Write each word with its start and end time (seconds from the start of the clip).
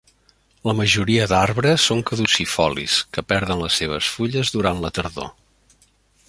La 0.69 0.73
majoria 0.77 1.27
d'arbres 1.31 1.85
són 1.89 2.01
caducifolis, 2.11 2.97
que 3.17 3.25
perden 3.35 3.61
les 3.65 3.79
seves 3.83 4.09
fulles 4.15 4.53
durant 4.57 4.83
la 4.87 4.93
tardor. 4.99 5.31